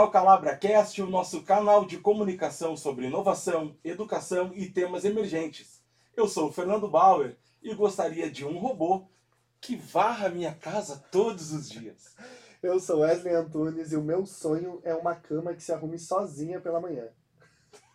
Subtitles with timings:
[0.00, 5.82] Ao CalabraCast, o nosso canal de comunicação sobre inovação, educação e temas emergentes.
[6.16, 9.04] Eu sou o Fernando Bauer e gostaria de um robô
[9.60, 12.16] que varra minha casa todos os dias.
[12.62, 16.62] Eu sou Wesley Antunes e o meu sonho é uma cama que se arrume sozinha
[16.62, 17.06] pela manhã.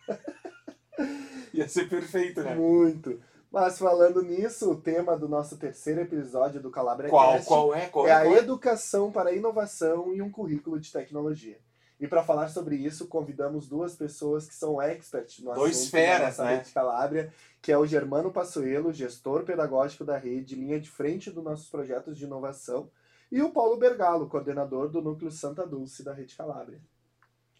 [1.55, 2.53] Ia ser perfeito, né?
[2.53, 3.19] Muito.
[3.51, 7.87] Mas falando nisso, o tema do nosso terceiro episódio do Calabria Qual, Cast qual é?
[7.87, 8.13] Qual é é?
[8.13, 8.37] a é?
[8.37, 11.57] educação para a inovação e um currículo de tecnologia.
[11.99, 16.19] E para falar sobre isso, convidamos duas pessoas que são experts no Dois assunto feras,
[16.19, 16.55] da nossa né?
[16.57, 21.43] rede Calabria, que é o Germano Passuelo, gestor pedagógico da rede, linha de frente dos
[21.43, 22.89] nossos projetos de inovação,
[23.31, 26.79] e o Paulo Bergalo, coordenador do Núcleo Santa Dulce da rede Calabria.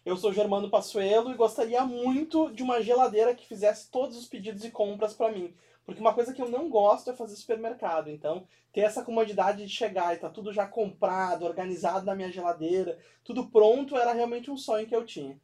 [0.04, 4.64] Eu sou Germano Passuelo e gostaria muito de uma geladeira que fizesse todos os pedidos
[4.64, 5.52] e compras para mim.
[5.86, 8.10] Porque uma coisa que eu não gosto é fazer supermercado.
[8.10, 12.98] Então, ter essa comodidade de chegar e tá tudo já comprado, organizado na minha geladeira,
[13.22, 15.40] tudo pronto, era realmente um sonho que eu tinha.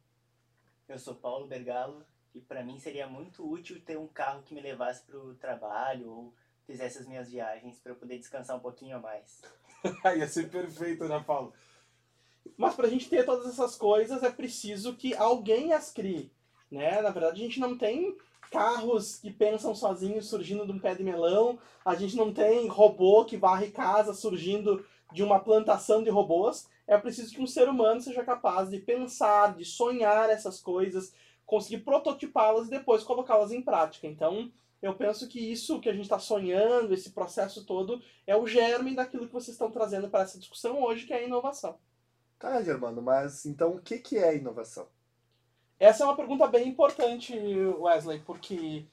[0.87, 2.05] Eu sou Paulo Bergalo
[2.35, 6.09] e para mim seria muito útil ter um carro que me levasse para o trabalho
[6.09, 6.33] ou
[6.67, 9.41] fizesse as minhas viagens para eu poder descansar um pouquinho a mais.
[10.17, 11.53] Ia ser perfeito, né, Paulo?
[12.57, 16.29] Mas pra gente ter todas essas coisas é preciso que alguém as crie,
[16.69, 17.01] né?
[17.01, 18.17] Na verdade, a gente não tem
[18.53, 23.25] carros que pensam sozinhos surgindo de um pé de melão, a gente não tem robô
[23.25, 26.69] que varre casa surgindo de uma plantação de robôs.
[26.85, 31.11] É preciso que um ser humano seja capaz de pensar, de sonhar essas coisas,
[31.47, 34.05] conseguir prototipá-las e depois colocá-las em prática.
[34.05, 34.51] Então,
[34.83, 38.95] eu penso que isso que a gente está sonhando, esse processo todo, é o germe
[38.95, 41.75] daquilo que vocês estão trazendo para essa discussão hoje, que é a inovação.
[42.37, 44.87] Tá, Germano, mas então o que, que é inovação?
[45.79, 47.37] Essa é uma pergunta bem importante,
[47.79, 48.85] Wesley, porque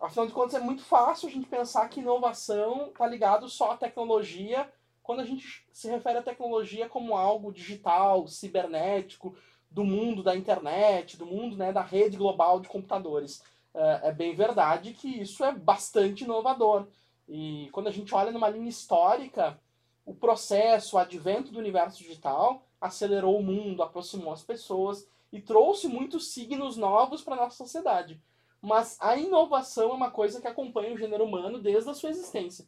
[0.00, 3.76] afinal de contas é muito fácil a gente pensar que inovação está ligado só à
[3.76, 4.70] tecnologia,
[5.02, 9.34] quando a gente se refere à tecnologia como algo digital, cibernético,
[9.70, 13.42] do mundo da internet, do mundo né, da rede global de computadores.
[13.74, 16.86] É, é bem verdade que isso é bastante inovador.
[17.28, 19.58] E quando a gente olha numa linha histórica,
[20.04, 25.06] o processo, o advento do universo digital acelerou o mundo, aproximou as pessoas
[25.36, 28.18] e trouxe muitos signos novos para nossa sociedade.
[28.60, 32.66] Mas a inovação é uma coisa que acompanha o gênero humano desde a sua existência.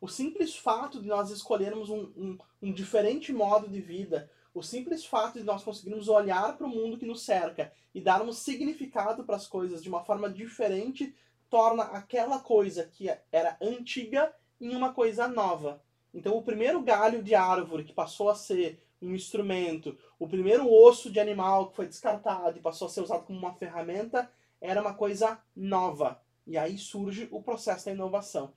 [0.00, 5.04] O simples fato de nós escolhermos um, um, um diferente modo de vida, o simples
[5.04, 9.36] fato de nós conseguirmos olhar para o mundo que nos cerca e darmos significado para
[9.36, 11.14] as coisas de uma forma diferente,
[11.50, 15.82] torna aquela coisa que era antiga em uma coisa nova.
[16.14, 21.10] Então, o primeiro galho de árvore que passou a ser um instrumento, o primeiro osso
[21.10, 24.94] de animal que foi descartado e passou a ser usado como uma ferramenta, era uma
[24.94, 26.20] coisa nova.
[26.46, 28.52] E aí surge o processo da inovação.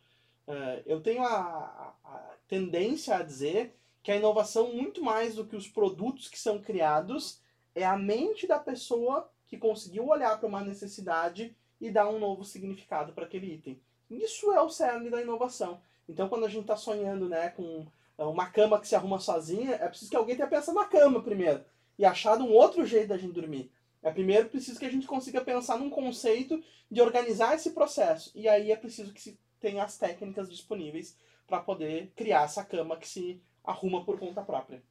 [0.48, 5.56] Uh, eu tenho a, a, tendência a dizer que a inovação, muito mais do que
[5.56, 7.40] os produtos que são criados,
[7.76, 12.44] é a mente da pessoa que conseguiu olhar para uma necessidade e dar um novo
[12.44, 13.80] significado para aquele item.
[14.10, 15.82] Isso é o cerne da inovação.
[16.08, 17.86] Então, quando a gente está sonhando né, com
[18.26, 21.64] uma cama que se arruma sozinha, é preciso que alguém tenha pensado na cama primeiro
[21.98, 23.72] e achado um outro jeito da gente dormir.
[24.04, 28.32] É primeiro preciso que a gente consiga pensar num conceito de organizar esse processo.
[28.34, 31.16] E aí é preciso que se tenha as técnicas disponíveis
[31.48, 34.82] para poder criar essa cama que se arruma por conta própria.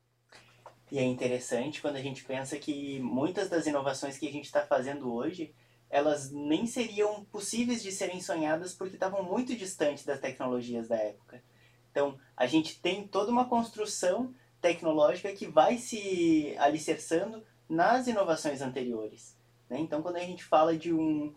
[0.90, 4.66] E é interessante quando a gente pensa que muitas das inovações que a gente está
[4.66, 5.54] fazendo hoje,
[5.88, 11.42] elas nem seriam possíveis de serem sonhadas porque estavam muito distantes das tecnologias da época.
[11.90, 19.36] Então, a gente tem toda uma construção tecnológica que vai se alicerçando nas inovações anteriores.
[19.68, 19.78] Né?
[19.80, 21.32] Então, quando a gente fala de um,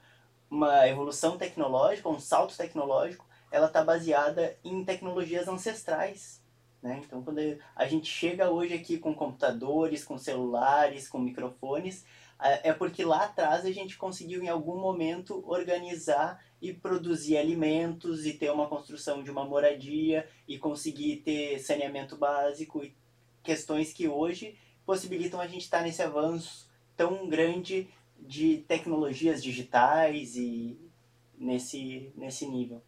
[0.50, 6.41] uma evolução tecnológica, um salto tecnológico, ela está baseada em tecnologias ancestrais.
[6.81, 7.01] Né?
[7.05, 7.39] Então, quando
[7.75, 12.05] a gente chega hoje aqui com computadores, com celulares, com microfones,
[12.43, 18.33] é porque lá atrás a gente conseguiu em algum momento organizar e produzir alimentos e
[18.33, 22.95] ter uma construção de uma moradia e conseguir ter saneamento básico e
[23.43, 30.79] questões que hoje possibilitam a gente estar nesse avanço tão grande de tecnologias digitais e
[31.37, 32.81] nesse, nesse nível.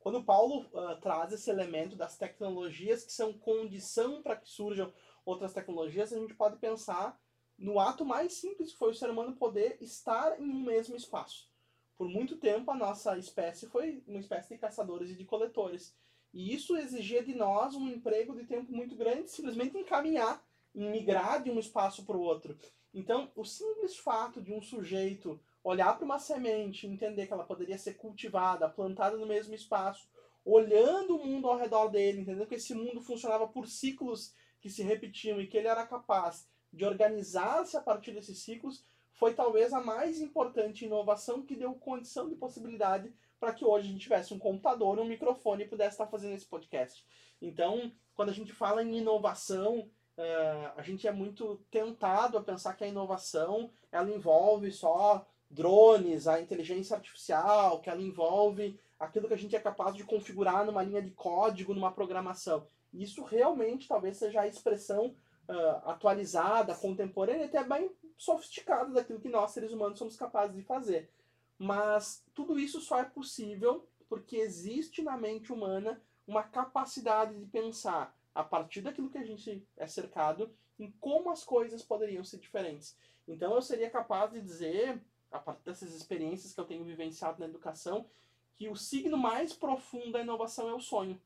[0.00, 4.92] Quando o Paulo uh, traz esse elemento das tecnologias que são condição para que surjam
[5.24, 7.18] outras tecnologias, a gente pode pensar
[7.58, 11.50] no ato mais simples que foi o ser humano poder estar em um mesmo espaço.
[11.96, 15.92] Por muito tempo a nossa espécie foi uma espécie de caçadores e de coletores.
[16.32, 20.40] E isso exigia de nós um emprego de tempo muito grande, simplesmente em caminhar,
[20.74, 22.56] em migrar de um espaço para o outro.
[22.94, 27.76] Então, o simples fato de um sujeito olhar para uma semente, entender que ela poderia
[27.76, 30.08] ser cultivada, plantada no mesmo espaço,
[30.44, 34.82] olhando o mundo ao redor dele, entendendo que esse mundo funcionava por ciclos que se
[34.82, 39.80] repetiam e que ele era capaz de organizar-se a partir desses ciclos, foi talvez a
[39.80, 44.38] mais importante inovação que deu condição de possibilidade para que hoje a gente tivesse um
[44.38, 47.04] computador, um microfone e pudesse estar fazendo esse podcast.
[47.40, 52.74] Então, quando a gente fala em inovação, uh, a gente é muito tentado a pensar
[52.74, 59.34] que a inovação ela envolve só drones, a inteligência artificial, que ela envolve aquilo que
[59.34, 62.66] a gente é capaz de configurar numa linha de código, numa programação.
[62.92, 65.14] Isso realmente talvez seja a expressão
[65.48, 71.10] uh, atualizada, contemporânea, até bem sofisticada daquilo que nós, seres humanos, somos capazes de fazer.
[71.58, 78.16] Mas tudo isso só é possível porque existe na mente humana uma capacidade de pensar
[78.34, 82.96] a partir daquilo que a gente é cercado em como as coisas poderiam ser diferentes.
[83.26, 87.46] Então eu seria capaz de dizer, a partir dessas experiências que eu tenho vivenciado na
[87.46, 88.06] educação,
[88.54, 91.20] que o signo mais profundo da inovação é o sonho.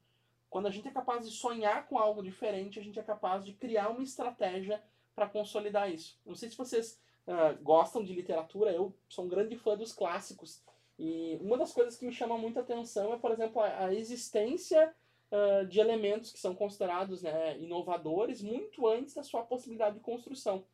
[0.52, 3.54] Quando a gente é capaz de sonhar com algo diferente, a gente é capaz de
[3.54, 4.84] criar uma estratégia
[5.14, 6.20] para consolidar isso.
[6.26, 10.62] Não sei se vocês uh, gostam de literatura, eu sou um grande fã dos clássicos.
[10.98, 14.94] E uma das coisas que me chama muita atenção é, por exemplo, a, a existência
[15.30, 20.66] uh, de elementos que são considerados né, inovadores muito antes da sua possibilidade de construção.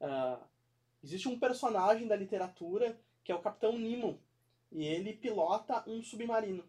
[0.00, 0.42] Uh,
[1.04, 4.20] existe um personagem da literatura que é o Capitão Nemo,
[4.72, 6.64] e ele pilota um submarino.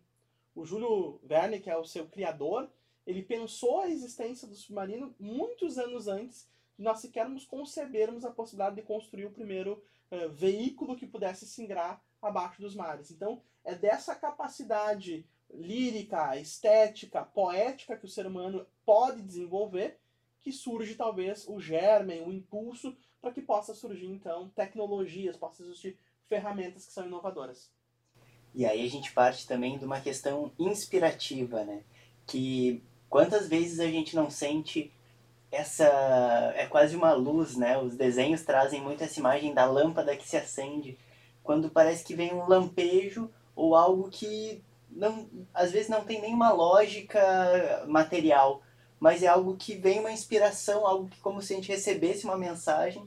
[0.56, 2.70] O Júlio Verne, que é o seu criador,
[3.06, 8.76] ele pensou a existência do submarino muitos anos antes de nós sequermos concebermos a possibilidade
[8.76, 13.12] de construir o primeiro uh, veículo que pudesse singrar abaixo dos mares.
[13.12, 20.00] Então, é dessa capacidade lírica, estética, poética que o ser humano pode desenvolver
[20.40, 25.98] que surge talvez o germe, o impulso para que possa surgir então tecnologias, possa existir
[26.28, 27.72] ferramentas que são inovadoras.
[28.56, 31.82] E aí a gente parte também de uma questão inspirativa, né?
[32.26, 34.92] Que quantas vezes a gente não sente
[35.52, 35.86] essa
[36.56, 37.78] é quase uma luz, né?
[37.78, 40.98] Os desenhos trazem muito essa imagem da lâmpada que se acende
[41.44, 46.52] quando parece que vem um lampejo ou algo que não às vezes não tem nenhuma
[46.52, 48.62] lógica material,
[49.00, 52.38] mas é algo que vem uma inspiração, algo que como se a gente recebesse uma
[52.38, 53.04] mensagem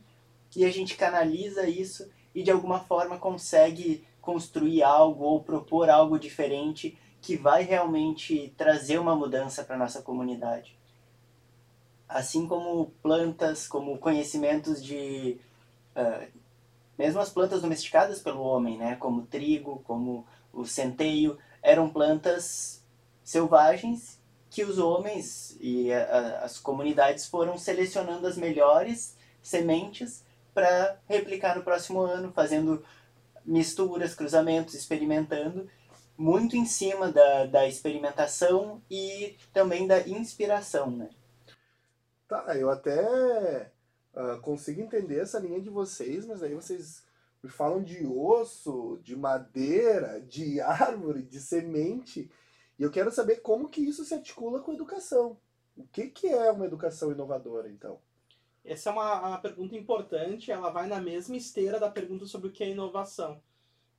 [0.55, 6.19] e a gente canaliza isso e de alguma forma consegue construir algo ou propor algo
[6.19, 10.77] diferente que vai realmente trazer uma mudança para nossa comunidade.
[12.09, 15.39] Assim como plantas, como conhecimentos de
[15.97, 16.27] uh,
[16.99, 22.83] mesmo as plantas domesticadas pelo homem, né, como o trigo, como o centeio, eram plantas
[23.23, 24.19] selvagens
[24.51, 31.63] que os homens e a, as comunidades foram selecionando as melhores sementes para replicar no
[31.63, 32.83] próximo ano, fazendo
[33.47, 35.69] misturas, cruzamentos, experimentando,
[36.17, 41.11] muito em cima da, da experimentação e também da inspiração, né?
[42.27, 43.71] Tá, eu até
[44.15, 47.05] uh, consigo entender essa linha de vocês, mas aí vocês
[47.43, 52.31] me falam de osso, de madeira, de árvore, de semente,
[52.79, 55.39] e eu quero saber como que isso se articula com a educação.
[55.77, 58.01] O que, que é uma educação inovadora, então?
[58.67, 62.53] Essa é uma, uma, pergunta importante, ela vai na mesma esteira da pergunta sobre o
[62.53, 63.41] que é inovação.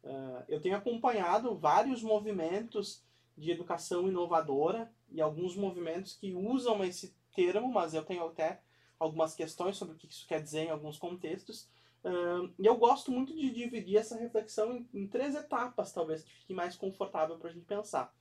[0.04, 3.02] Uh, eu tenho acompanhado vários movimentos
[3.38, 8.60] de educação inovadora e alguns movimentos que usam esse termo, mas eu tenho até
[9.00, 11.70] algumas questões sobre o que isso quer dizer em alguns contextos.
[12.04, 16.34] Uh, e eu gosto muito de dividir essa reflexão em, em três etapas, talvez, que
[16.34, 18.14] fique mais confortável para a gente pensar.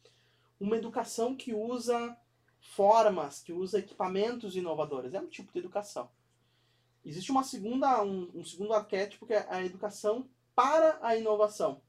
[0.61, 2.17] Uma educação que usa
[2.61, 6.09] formas, que usa equipamentos inovadores, é um tipo de educação.
[7.07, 11.81] Existe uma segunda, um, um segundo arquétipo que é a educação para a inovação,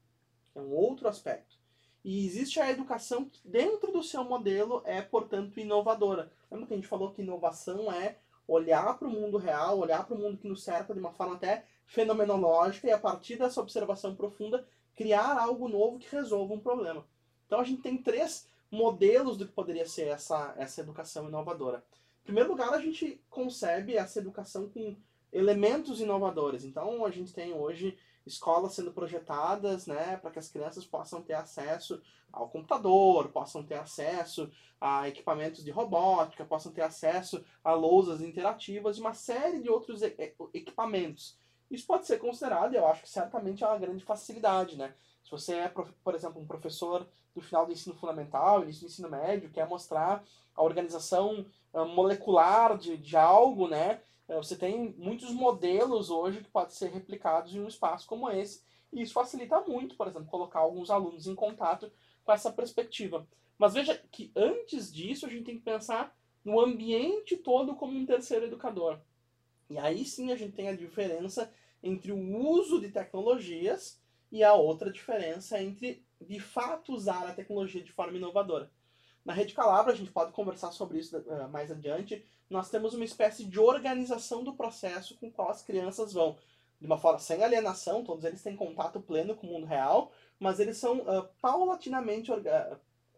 [0.52, 1.56] que é um outro aspecto.
[2.04, 6.30] E existe a educação que, dentro do seu modelo, é, portanto, inovadora.
[6.48, 10.14] Lembra que a gente falou que inovação é olhar para o mundo real, olhar para
[10.14, 14.14] o mundo que nos cerca de uma forma até fenomenológica e, a partir dessa observação
[14.14, 17.04] profunda, criar algo novo que resolva um problema.
[17.44, 21.84] Então, a gente tem três modelos do que poderia ser essa, essa educação inovadora.
[22.22, 24.96] Em primeiro lugar, a gente concebe essa educação com
[25.32, 26.64] elementos inovadores.
[26.64, 31.34] Então, a gente tem hoje escolas sendo projetadas, né, para que as crianças possam ter
[31.34, 32.00] acesso
[32.32, 38.96] ao computador, possam ter acesso a equipamentos de robótica, possam ter acesso a lousas interativas
[38.96, 40.02] e uma série de outros
[40.52, 41.38] equipamentos.
[41.70, 44.94] Isso pode ser considerado, eu acho que certamente é uma grande facilidade, né?
[45.24, 49.10] Se você é, por exemplo, um professor do final do ensino fundamental, início do ensino
[49.10, 51.44] médio, quer mostrar a organização
[51.74, 54.00] ah, molecular de, de algo, né?
[54.28, 58.62] É, você tem muitos modelos hoje que podem ser replicados em um espaço como esse,
[58.92, 61.90] e isso facilita muito, por exemplo, colocar alguns alunos em contato
[62.24, 63.26] com essa perspectiva.
[63.58, 68.06] Mas veja que antes disso a gente tem que pensar no ambiente todo como um
[68.06, 69.00] terceiro educador.
[69.68, 74.54] E aí sim a gente tem a diferença entre o uso de tecnologias e a
[74.54, 78.70] outra diferença entre, de fato, usar a tecnologia de forma inovadora.
[79.28, 83.04] Na Rede Calabra, a gente pode conversar sobre isso uh, mais adiante, nós temos uma
[83.04, 86.38] espécie de organização do processo com qual as crianças vão,
[86.80, 90.58] de uma forma sem alienação, todos eles têm contato pleno com o mundo real, mas
[90.58, 92.30] eles são uh, paulatinamente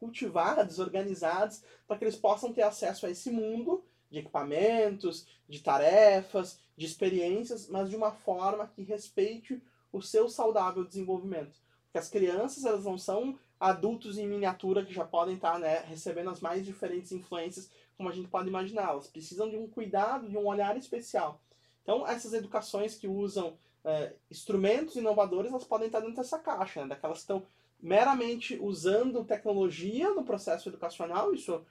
[0.00, 6.58] cultivados, organizados, para que eles possam ter acesso a esse mundo de equipamentos, de tarefas,
[6.76, 9.62] de experiências, mas de uma forma que respeite
[9.92, 11.60] o seu saudável desenvolvimento.
[11.84, 16.30] Porque as crianças, elas não são adultos em miniatura que já podem estar né, recebendo
[16.30, 18.88] as mais diferentes influências, como a gente pode imaginar.
[18.88, 21.38] Elas precisam de um cuidado, de um olhar especial.
[21.82, 26.88] Então, essas educações que usam é, instrumentos inovadores, elas podem estar dentro dessa caixa, né,
[26.88, 27.46] daquelas que estão
[27.78, 31.64] meramente usando tecnologia no processo educacional, isso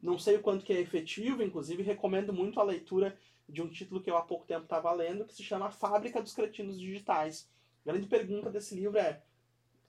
[0.00, 3.16] não sei o quanto que é efetivo, inclusive recomendo muito a leitura
[3.48, 6.34] de um título que eu há pouco tempo estava lendo, que se chama Fábrica dos
[6.34, 7.48] Cretinos Digitais.
[7.84, 9.22] A grande pergunta desse livro é,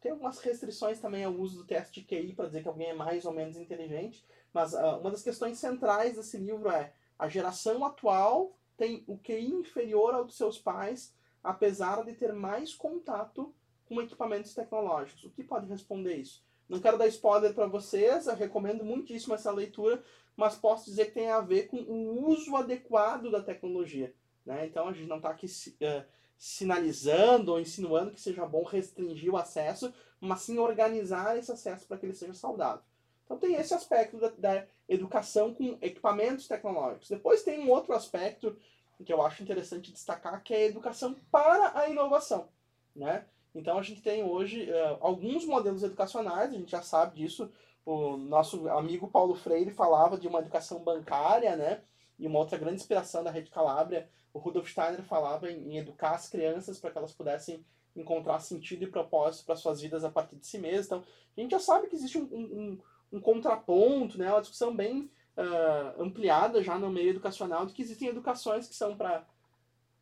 [0.05, 2.93] tem algumas restrições também ao uso do teste de QI para dizer que alguém é
[2.93, 7.83] mais ou menos inteligente, mas uh, uma das questões centrais desse livro é a geração
[7.83, 11.11] atual tem o QI inferior ao dos seus pais,
[11.43, 13.51] apesar de ter mais contato
[13.87, 15.23] com equipamentos tecnológicos.
[15.23, 16.45] O que pode responder isso?
[16.69, 20.03] Não quero dar spoiler para vocês, eu recomendo muitíssimo essa leitura,
[20.37, 24.13] mas posso dizer que tem a ver com o uso adequado da tecnologia.
[24.45, 24.67] Né?
[24.67, 26.05] Então a gente não está aqui uh,
[26.37, 31.97] sinalizando ou insinuando que seja bom restringir o acesso, mas sim organizar esse acesso para
[31.97, 32.81] que ele seja saudável.
[33.25, 37.09] Então tem esse aspecto da, da, educação com equipamentos tecnológicos.
[37.09, 38.55] Depois tem um outro aspecto
[39.03, 42.47] que eu acho interessante destacar, que é a educação para a inovação.
[42.95, 43.25] Né?
[43.53, 47.51] Então a gente tem hoje uh, alguns modelos educacionais, a gente já sabe disso.
[47.83, 51.81] O nosso amigo Paulo Freire falava de uma educação bancária, né?
[52.17, 56.29] E uma outra grande inspiração da Rede Calabria, o Rudolf Steiner falava em, educar as
[56.29, 57.63] crianças para que elas pudessem
[57.95, 60.85] encontrar sentido e propósito para suas vidas a partir de si mesmas.
[60.85, 61.03] Então,
[61.37, 62.79] a gente já sabe que existe um, um,
[63.13, 64.29] um contraponto, né?
[64.29, 68.95] Uma discussão bem uh, ampliada já no meio educacional de que existem educações que são
[68.95, 69.25] para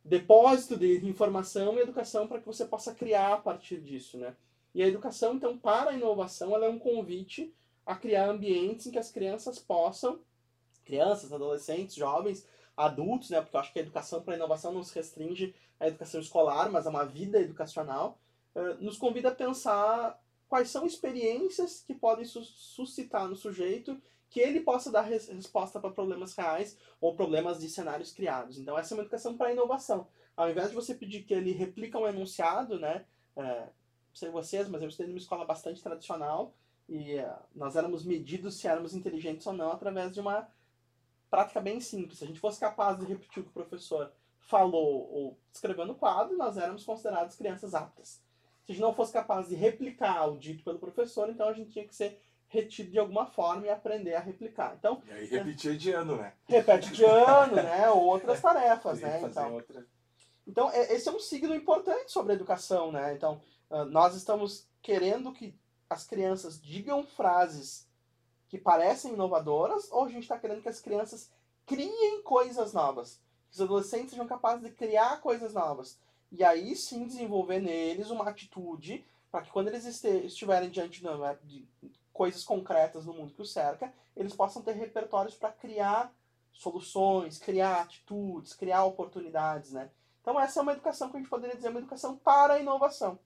[0.03, 4.36] depósito de informação e educação para que você possa criar a partir disso, né?
[4.74, 7.53] E a educação, então, para a inovação, ela é um convite
[7.86, 10.20] a criar ambientes em que as crianças possam,
[10.83, 13.41] crianças, adolescentes, jovens, adultos, né?
[13.41, 16.71] Porque eu acho que a educação para a inovação não se restringe à educação escolar,
[16.71, 18.19] mas a uma vida educacional,
[18.55, 23.99] uh, nos convida a pensar quais são experiências que podem suscitar no sujeito
[24.33, 28.57] que ele possa dar res resposta para problemas reais ou problemas de cenários criados.
[28.57, 30.07] Então essa é uma educação para inovação.
[30.35, 33.05] Ao invés de você pedir que ele replica um enunciado, né?
[33.35, 36.51] É, não sei vocês, mas eu estudei numa escola bastante tradicional
[36.89, 40.47] e uh, nós éramos medidos se éramos inteligentes ou não através de uma
[41.33, 42.19] prática bem simples.
[42.19, 44.11] Se a gente fosse capaz de repetir o que o professor
[44.41, 48.21] falou ou escreveu no quadro, nós éramos considerados crianças aptas.
[48.63, 51.71] Se a gente não fosse capaz de replicar o dito pelo professor, então a gente
[51.71, 54.75] tinha que ser retido de alguma forma e aprender a replicar.
[54.77, 56.33] Então, e aí repetir de ano, né?
[56.47, 57.89] Repete de ano, né?
[57.89, 59.19] Outras tarefas, né?
[59.23, 59.87] Então, outra...
[60.45, 63.11] então, esse é um signo importante sobre a educação, né?
[63.15, 63.41] Então,
[63.89, 65.57] nós estamos querendo que
[65.89, 67.89] as crianças digam frases
[68.53, 71.31] que parecem inovadoras ou a gente está querendo que as crianças
[71.65, 73.19] criem coisas novas?
[73.50, 75.98] Que os adolescentes sejam capazes de criar coisas novas.
[76.31, 81.67] E aí sim desenvolver neles uma atitude para que quando eles estiverem diante de
[82.13, 86.13] coisas concretas no mundo que os cerca, eles possam ter repertórios para criar
[86.51, 89.89] soluções, criar atitudes, criar oportunidades, né?
[90.22, 93.17] Então essa é uma educação que a gente poderia dizer uma educação para a inovação.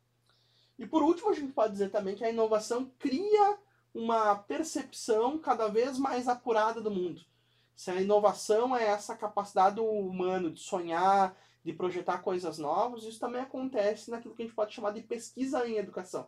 [0.80, 3.58] E por último, a gente pode dizer também que a inovação cria
[3.98, 7.22] uma percepção cada vez mais apurada do mundo.
[7.76, 13.20] Se a inovação é essa capacidade do humano de sonhar, de projetar coisas novas, isso
[13.20, 16.28] também acontece naquilo que a gente pode chamar de pesquisa em educação.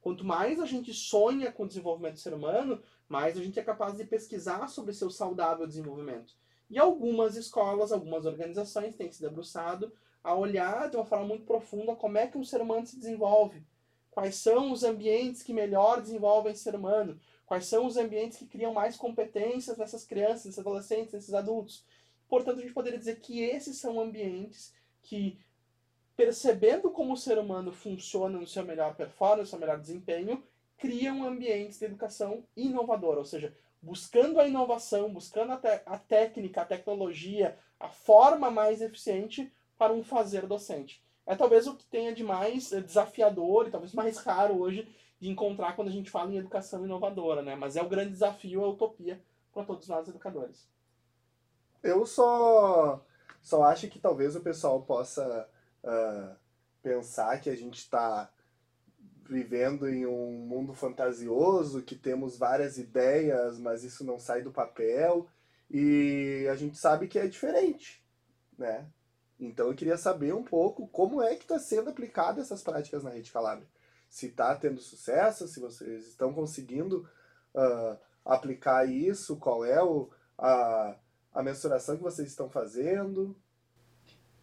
[0.00, 3.62] Quanto mais a gente sonha com o desenvolvimento do ser humano, mais a gente é
[3.62, 6.34] capaz de pesquisar sobre seu saudável desenvolvimento.
[6.68, 11.94] E algumas escolas, algumas organizações têm se debruçado a olhar de uma forma muito profunda
[11.94, 13.64] como é que um ser humano se desenvolve.
[14.18, 17.20] Quais são os ambientes que melhor desenvolvem o ser humano?
[17.46, 21.84] Quais são os ambientes que criam mais competências nessas crianças, nesses adolescentes, nesses adultos?
[22.28, 25.38] Portanto, a gente poderia dizer que esses são ambientes que
[26.16, 30.42] percebendo como o ser humano funciona no seu melhor performance, no seu melhor desempenho,
[30.76, 36.66] criam ambientes de educação inovadora, ou seja, buscando a inovação, buscando a, a técnica, a
[36.66, 41.00] tecnologia, a forma mais eficiente para um fazer docente.
[41.28, 44.88] É talvez o que tenha de mais eh, desafiador e talvez mais raro hoje
[45.20, 47.54] de encontrar quando a gente fala em educação inovadora, né?
[47.54, 50.66] Mas é o grande desafio, a utopia para todos nós educadores.
[51.82, 53.04] Eu só
[53.42, 55.48] Só acho que talvez o pessoal possa
[55.84, 56.36] uh,
[56.82, 58.30] pensar que a gente está
[59.28, 65.28] vivendo em um mundo fantasioso, que temos várias ideias, mas isso não sai do papel,
[65.70, 68.02] e a gente sabe que é diferente,
[68.56, 68.86] né?
[69.38, 73.10] Então eu queria saber um pouco como é que está sendo aplicada essas práticas na
[73.10, 73.68] Rede Calabria.
[74.08, 77.08] Se está tendo sucesso, se vocês estão conseguindo
[77.54, 80.96] uh, aplicar isso, qual é o, a,
[81.32, 83.36] a mensuração que vocês estão fazendo.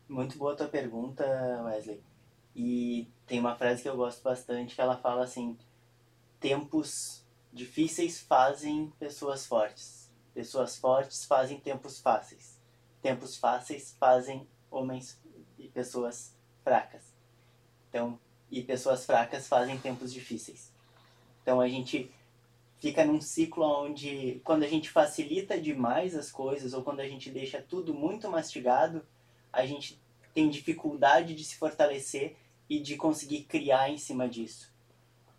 [0.07, 1.25] Muito boa tua pergunta,
[1.65, 2.01] Wesley.
[2.55, 5.57] E tem uma frase que eu gosto bastante que ela fala assim:
[6.39, 10.09] tempos difíceis fazem pessoas fortes.
[10.33, 12.59] Pessoas fortes fazem tempos fáceis.
[13.01, 15.19] Tempos fáceis fazem homens
[15.57, 17.13] e pessoas fracas.
[17.89, 18.19] Então,
[18.51, 20.71] e pessoas fracas fazem tempos difíceis.
[21.41, 22.11] Então a gente
[22.79, 27.29] fica num ciclo onde quando a gente facilita demais as coisas ou quando a gente
[27.29, 29.05] deixa tudo muito mastigado,
[29.51, 29.99] a gente
[30.33, 32.35] tem dificuldade de se fortalecer
[32.69, 34.73] e de conseguir criar em cima disso.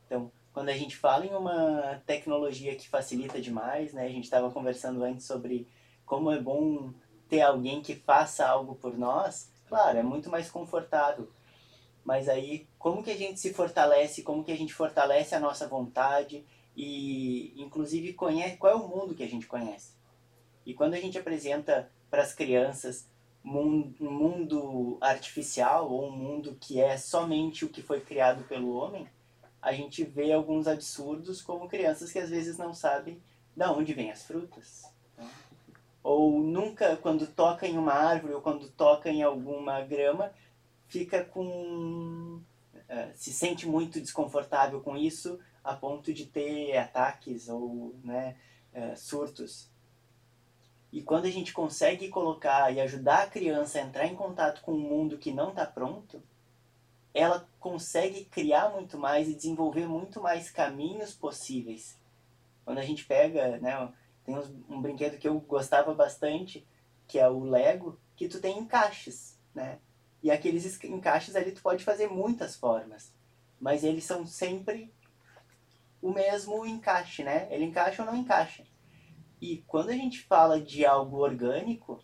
[0.07, 4.50] Então, quando a gente fala em uma tecnologia que facilita demais, né, a gente estava
[4.50, 5.66] conversando antes sobre
[6.07, 6.93] como é bom
[7.28, 11.30] ter alguém que faça algo por nós, claro, é muito mais confortável.
[12.04, 15.66] Mas aí, como que a gente se fortalece, como que a gente fortalece a nossa
[15.66, 16.45] vontade
[16.76, 19.92] e, inclusive, conhece qual é o mundo que a gente conhece.
[20.64, 23.09] E quando a gente apresenta para as crianças
[23.45, 29.08] um mundo artificial ou um mundo que é somente o que foi criado pelo homem,
[29.60, 33.21] a gente vê alguns absurdos como crianças que às vezes não sabem
[33.56, 34.96] de onde vêm as frutas
[36.06, 40.32] ou nunca, quando toca em uma árvore ou quando toca em alguma grama,
[40.86, 42.40] fica com.
[42.88, 48.36] Uh, se sente muito desconfortável com isso a ponto de ter ataques ou né,
[48.73, 49.69] uh, surtos.
[50.92, 54.75] E quando a gente consegue colocar e ajudar a criança a entrar em contato com
[54.75, 56.23] um mundo que não está pronto,
[57.12, 61.99] ela consegue criar muito mais e desenvolver muito mais caminhos possíveis.
[62.64, 63.92] Quando a gente pega, né,
[64.26, 66.67] tem uns, um brinquedo que eu gostava bastante,
[67.06, 69.78] que é o Lego, que tu tem encaixes, né?
[70.23, 73.15] E aqueles encaixes ali tu pode fazer muitas formas,
[73.60, 74.93] mas eles são sempre
[76.02, 77.47] o mesmo encaixe, né?
[77.50, 78.67] Ele encaixa ou não encaixa.
[79.41, 82.02] E quando a gente fala de algo orgânico,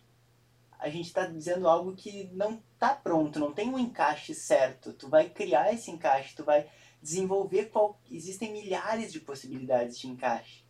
[0.79, 4.93] a gente está dizendo algo que não está pronto, não tem um encaixe certo.
[4.93, 6.69] Tu vai criar esse encaixe, tu vai
[7.01, 7.99] desenvolver qual...
[8.09, 10.62] existem milhares de possibilidades de encaixe.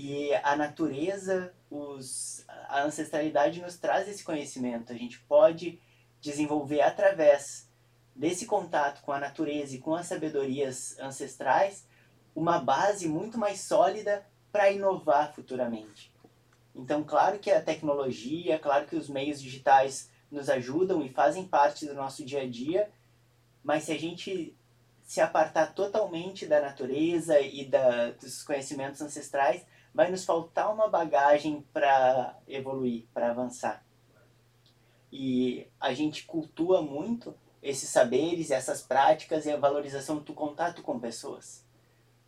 [0.00, 4.92] E a natureza, os, a ancestralidade nos traz esse conhecimento.
[4.92, 5.80] A gente pode
[6.20, 7.68] desenvolver através
[8.14, 11.84] desse contato com a natureza e com as sabedorias ancestrais
[12.32, 16.14] uma base muito mais sólida para inovar futuramente.
[16.76, 21.84] Então, claro que a tecnologia, claro que os meios digitais nos ajudam e fazem parte
[21.84, 22.88] do nosso dia a dia,
[23.64, 24.56] mas se a gente
[25.02, 31.64] se apartar totalmente da natureza e da, dos conhecimentos ancestrais, vai nos faltar uma bagagem
[31.72, 33.84] para evoluir, para avançar.
[35.10, 40.98] E a gente cultua muito esses saberes, essas práticas e a valorização do contato com
[40.98, 41.64] pessoas.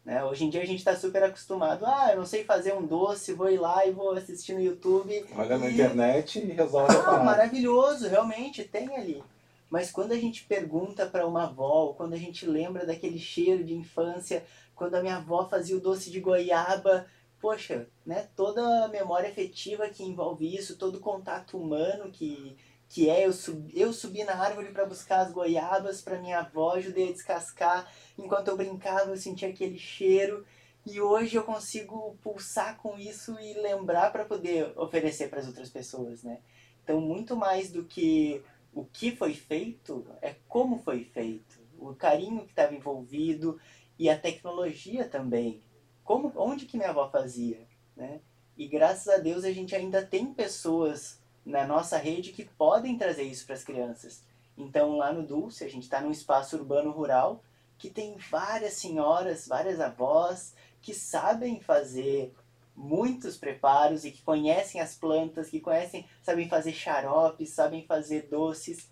[0.04, 0.24] Né?
[0.24, 3.34] Hoje em dia a gente está super acostumado, ah, eu não sei fazer um doce,
[3.34, 5.24] vou ir lá e vou assistir no YouTube.
[5.36, 5.58] Olha e...
[5.58, 9.22] na internet e resolve ah, maravilhoso, realmente, tem ali.
[9.68, 13.74] Mas quando a gente pergunta para uma avó, quando a gente lembra daquele cheiro de
[13.74, 14.44] infância,
[14.74, 17.06] quando a minha avó fazia o doce de goiaba
[17.40, 22.56] poxa, né, toda a memória afetiva que envolve isso, todo o contato humano que,
[22.88, 26.72] que é eu, sub, eu subi na árvore para buscar as goiabas para minha avó,
[26.72, 30.44] ajudei a descascar, enquanto eu brincava eu sentia aquele cheiro
[30.84, 35.68] e hoje eu consigo pulsar com isso e lembrar para poder oferecer para as outras
[35.70, 36.40] pessoas, né?
[36.82, 42.44] Então, muito mais do que o que foi feito, é como foi feito, o carinho
[42.44, 43.58] que estava envolvido
[43.98, 45.62] e a tecnologia também,
[46.10, 48.20] como, onde que minha avó fazia, né?
[48.56, 53.22] E graças a Deus a gente ainda tem pessoas na nossa rede que podem trazer
[53.22, 54.24] isso para as crianças.
[54.58, 57.44] Então lá no Dulce a gente está num espaço urbano rural
[57.78, 62.34] que tem várias senhoras, várias avós que sabem fazer
[62.74, 68.90] muitos preparos e que conhecem as plantas, que conhecem, sabem fazer xaropes, sabem fazer doces.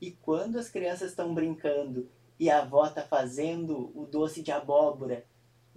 [0.00, 5.26] E quando as crianças estão brincando e a avó está fazendo o doce de abóbora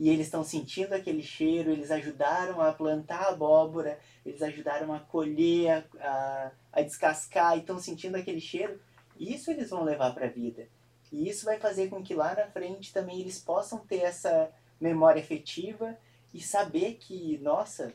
[0.03, 4.99] e eles estão sentindo aquele cheiro, eles ajudaram a plantar a abóbora, eles ajudaram a
[4.99, 8.81] colher, a, a descascar e estão sentindo aquele cheiro,
[9.17, 10.67] isso eles vão levar para a vida.
[11.09, 15.21] E isso vai fazer com que lá na frente também eles possam ter essa memória
[15.21, 15.97] afetiva
[16.33, 17.93] e saber que, nossa,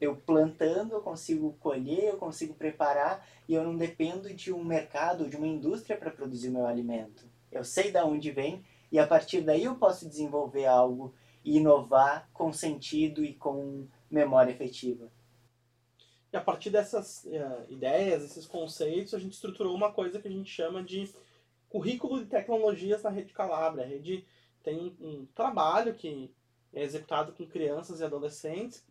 [0.00, 5.28] eu plantando, eu consigo colher, eu consigo preparar e eu não dependo de um mercado,
[5.28, 7.26] de uma indústria para produzir meu alimento.
[7.52, 11.12] Eu sei de onde vem e a partir daí eu posso desenvolver algo
[11.46, 15.08] e inovar com sentido e com memória efetiva.
[16.32, 20.30] E a partir dessas uh, ideias, esses conceitos, a gente estruturou uma coisa que a
[20.30, 21.08] gente chama de
[21.68, 23.84] currículo de tecnologias na Rede Calabria.
[23.84, 24.26] A rede
[24.64, 26.34] tem um, trabalho que
[26.74, 28.84] é executado com crianças e adolescentes,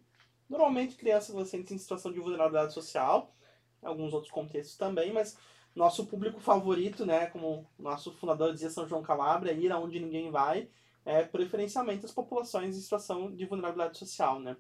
[0.50, 3.36] normalmente crianças e adolescentes em situação de vulnerabilidade social,
[3.84, 5.38] alguns outros contextos também, mas
[5.76, 10.70] nosso público favorito, né, como nosso fundador dizia São João Calabria, ir aonde ninguém vai,
[11.06, 14.58] é preferencialmente as populações em situação de vulnerabilidade social, né.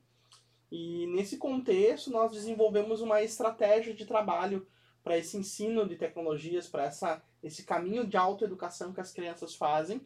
[0.72, 4.68] E nesse contexto nós desenvolvemos uma estratégia de trabalho
[5.04, 10.02] para esse ensino de tecnologias, para essa esse caminho de autoeducação que as crianças fazem,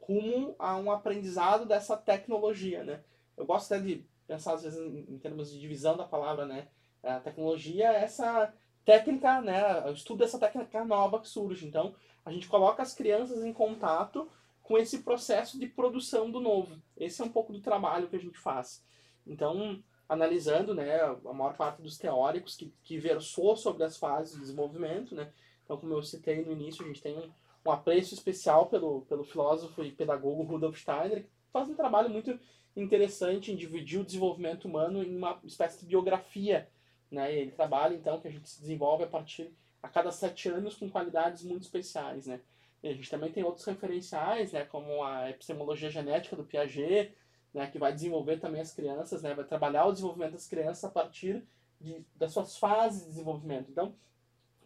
[0.00, 3.02] rumo a um aprendizado dessa tecnologia, né.
[3.36, 6.68] Eu gosto até de pensar às vezes em, termos de divisão da palavra, né?
[7.02, 8.52] A tecnologia é essa
[8.84, 9.86] técnica, né?
[9.86, 11.66] O estudo dessa técnica nova que surge.
[11.66, 14.28] Então, a gente coloca as crianças em contato
[14.68, 16.76] com esse processo de produção do novo.
[16.94, 18.84] Esse é um pouco do trabalho que a gente faz.
[19.26, 24.40] Então, analisando, né, a maior parte dos teóricos que, que versou sobre as fases de
[24.40, 25.32] desenvolvimento, né?
[25.64, 29.82] Então, como eu citei no início, a gente tem um, apreço especial pelo, pelo filósofo
[29.82, 32.38] e pedagogo Rudolf Steiner, que faz um trabalho muito
[32.76, 36.68] interessante em dividir o desenvolvimento humano em uma espécie de biografia.
[37.10, 37.34] Né?
[37.34, 39.50] Ele trabalha, então, que a gente se desenvolve a partir
[39.82, 42.26] a cada sete anos com qualidades muito especiais.
[42.26, 42.40] Né?
[42.82, 44.64] E a gente também tem outros referenciais, né?
[44.64, 47.12] como a epistemologia genética do Piaget,
[47.52, 47.66] né?
[47.66, 49.34] que vai desenvolver também as crianças, né?
[49.34, 51.44] vai trabalhar o desenvolvimento das crianças a partir
[51.80, 53.70] de, das suas fases de desenvolvimento.
[53.70, 53.94] Então,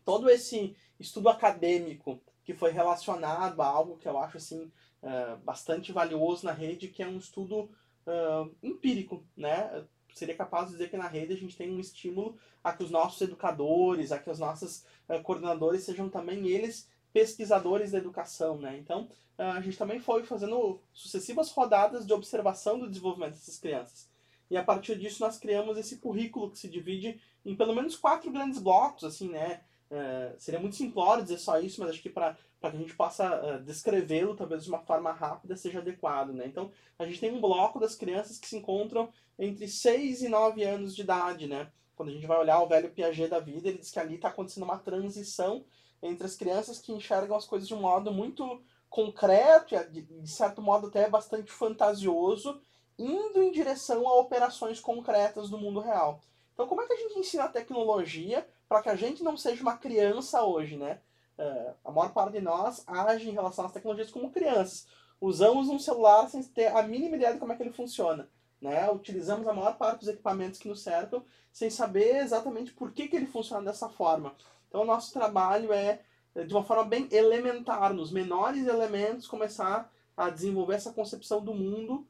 [0.04, 4.70] todo esse estudo acadêmico que foi relacionado a algo que eu acho assim,
[5.02, 7.70] uh, bastante valioso na rede, que é um estudo
[8.06, 9.84] uh, empírico, né?
[10.12, 12.90] Seria capaz de dizer que na rede a gente tem um estímulo a que os
[12.90, 18.76] nossos educadores, a que os nossos uh, coordenadores sejam também eles pesquisadores da educação, né?
[18.78, 24.08] Então, uh, a gente também foi fazendo sucessivas rodadas de observação do desenvolvimento dessas crianças.
[24.50, 28.30] E a partir disso nós criamos esse currículo que se divide em pelo menos quatro
[28.30, 29.62] grandes blocos, assim, né?
[29.90, 32.36] Uh, seria muito simplório dizer só isso, mas acho que para
[32.70, 36.32] que a gente possa uh, descrevê-lo talvez de uma forma rápida seja adequado.
[36.32, 36.46] Né?
[36.46, 40.64] Então, a gente tem um bloco das crianças que se encontram entre 6 e 9
[40.64, 41.46] anos de idade.
[41.46, 41.70] Né?
[41.94, 44.28] Quando a gente vai olhar o velho Piaget da vida, ele diz que ali está
[44.28, 45.64] acontecendo uma transição
[46.02, 48.60] entre as crianças que enxergam as coisas de um modo muito
[48.90, 52.60] concreto de certo modo, até bastante fantasioso,
[52.98, 56.20] indo em direção a operações concretas do mundo real.
[56.52, 59.62] Então, como é que a gente ensina a tecnologia para que a gente não seja
[59.62, 61.00] uma criança hoje, né?
[61.38, 64.86] Uh, a maior parte de nós age em relação às tecnologias como crianças.
[65.20, 68.28] Usamos um celular sem ter a mínima ideia de como é que ele funciona.
[68.60, 68.88] Né?
[68.90, 73.16] Utilizamos a maior parte dos equipamentos que nos cercam sem saber exatamente por que, que
[73.16, 74.34] ele funciona dessa forma.
[74.72, 76.02] Então, o nosso trabalho é,
[76.46, 82.08] de uma forma bem elementar, nos menores elementos, começar a desenvolver essa concepção do mundo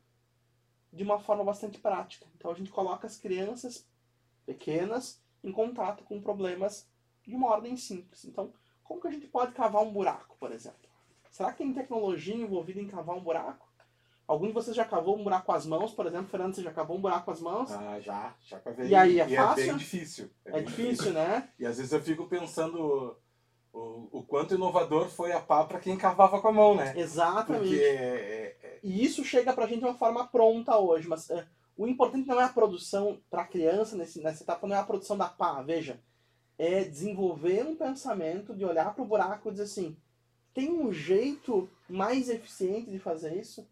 [0.93, 2.25] de uma forma bastante prática.
[2.37, 3.85] Então, a gente coloca as crianças
[4.47, 6.89] pequenas em contato com problemas
[7.27, 8.25] de uma ordem simples.
[8.25, 10.89] Então, como que a gente pode cavar um buraco, por exemplo?
[11.33, 13.72] Será que tem tecnologia envolvida em cavar um buraco?
[14.33, 16.29] Algum de vocês já cavou um buraco com as mãos, por exemplo?
[16.29, 17.71] Fernando, você já cavou um buraco com as mãos?
[17.71, 18.89] Ah, já, já cavei.
[18.89, 19.63] E aí, é e fácil?
[19.63, 20.31] É bem difícil.
[20.47, 21.51] É, bem difícil, né?
[21.59, 23.15] E às vezes eu fico pensando
[23.71, 26.95] o, o quanto inovador foi a pá para quem cavava com a mão, né?
[26.97, 27.69] Exatamente.
[27.69, 31.47] Porque é, é, E isso chega pra gente de uma forma pronta hoje, mas é,
[31.77, 35.19] o importante não é a produção para criança nesse, nessa etapa, não é a produção
[35.19, 36.01] da pá, veja.
[36.57, 39.95] É desenvolver um pensamento de olhar para o buraco e dizer assim:
[40.55, 43.69] tem um jeito mais eficiente de fazer isso?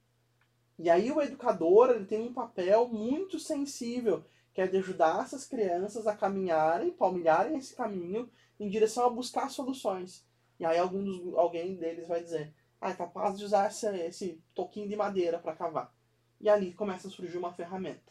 [0.82, 5.44] E aí o educador ele tem um papel muito sensível, que é de ajudar essas
[5.44, 10.24] crianças a caminharem, palmilharem esse caminho em direção a buscar soluções.
[10.58, 14.42] E aí algum dos, alguém deles vai dizer, ah, é capaz de usar esse, esse
[14.54, 15.94] toquinho de madeira para cavar.
[16.40, 18.10] E ali começa a surgir uma ferramenta.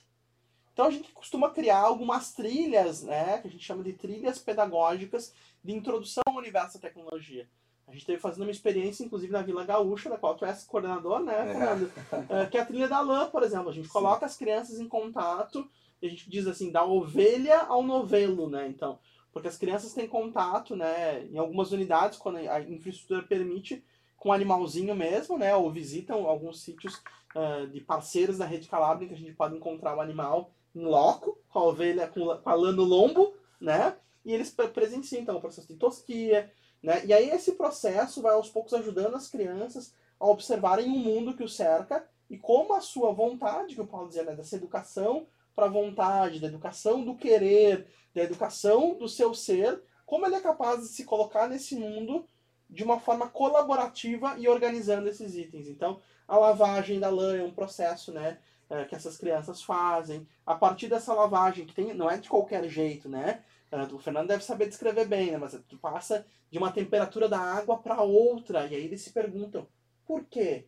[0.71, 5.33] Então a gente costuma criar algumas trilhas, né, que a gente chama de trilhas pedagógicas
[5.63, 7.49] de introdução ao universo da tecnologia.
[7.89, 11.21] A gente esteve fazendo uma experiência, inclusive, na Vila Gaúcha, da qual tu és coordenador,
[11.21, 11.91] né, Fernando?
[12.29, 12.45] É.
[12.45, 13.69] que é a trilha da lã, por exemplo.
[13.69, 14.25] A gente coloca Sim.
[14.25, 15.67] as crianças em contato,
[15.99, 18.67] e a gente diz assim, da ovelha ao novelo, né?
[18.67, 18.99] Então,
[19.33, 23.83] porque as crianças têm contato, né, em algumas unidades, quando a infraestrutura permite,
[24.17, 27.01] com o animalzinho mesmo, né, ou visitam alguns sítios
[27.35, 31.37] uh, de parceiros da Rede Calabria, que a gente pode encontrar o animal em loco,
[31.49, 35.67] com a ovelha, com a lã no lombo, né, e eles presenciam, então, o processo
[35.67, 37.05] de tosquia, né?
[37.05, 41.43] E aí esse processo vai aos poucos ajudando as crianças a observarem o mundo que
[41.43, 45.65] o cerca e como a sua vontade, que o Paulo dizia, né, dessa educação para
[45.65, 50.81] a vontade, da educação do querer, da educação do seu ser, como ele é capaz
[50.81, 52.25] de se colocar nesse mundo
[52.69, 55.67] de uma forma colaborativa e organizando esses itens.
[55.67, 58.37] Então, a lavagem da lã é um processo, né,
[58.69, 60.27] é, que essas crianças fazem.
[60.45, 63.43] A partir dessa lavagem, que tem, não é de qualquer jeito, né?
[63.93, 65.37] O Fernando deve saber descrever bem, né?
[65.37, 69.67] Mas tu passa de uma temperatura da água para outra, e aí eles se perguntam,
[70.05, 70.65] por quê?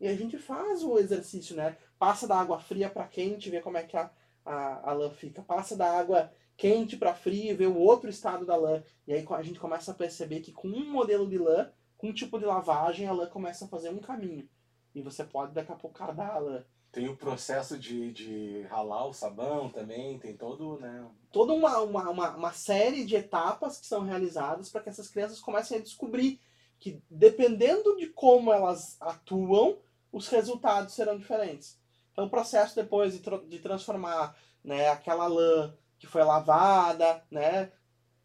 [0.00, 1.76] E a gente faz o exercício, né?
[1.98, 4.10] Passa da água fria para quente, vê como é que a,
[4.44, 5.42] a, a lã fica.
[5.42, 8.82] Passa da água quente para frio, vê o outro estado da lã.
[9.06, 12.12] E aí a gente começa a perceber que com um modelo de lã, com um
[12.12, 14.48] tipo de lavagem, a lã começa a fazer um caminho.
[14.94, 16.64] E você pode daqui a pouco cardar a lã.
[16.90, 21.06] Tem o processo de, de ralar o sabão também, tem todo, né?
[21.30, 25.40] Toda uma, uma, uma, uma série de etapas que são realizadas para que essas crianças
[25.40, 26.40] comecem a descobrir
[26.78, 29.78] que, dependendo de como elas atuam,
[30.10, 31.78] os resultados serão diferentes.
[32.12, 37.70] Então, o processo depois de, de transformar né, aquela lã que foi lavada, né,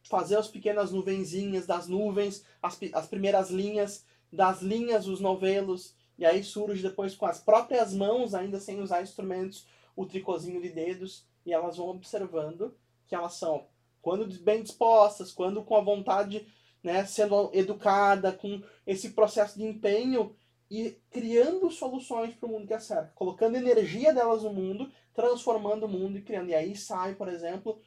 [0.03, 6.25] fazer as pequenas nuvenzinhas das nuvens, as, as primeiras linhas, das linhas, os novelos, e
[6.25, 11.25] aí surge depois com as próprias mãos, ainda sem usar instrumentos, o tricôzinho de dedos,
[11.45, 12.75] e elas vão observando
[13.07, 13.67] que elas são,
[14.01, 16.47] quando bem dispostas, quando com a vontade,
[16.81, 20.35] né, sendo educada, com esse processo de empenho
[20.69, 25.89] e criando soluções para o mundo que certo, colocando energia delas no mundo, transformando o
[25.89, 26.49] mundo e criando.
[26.49, 27.79] E aí sai, por exemplo,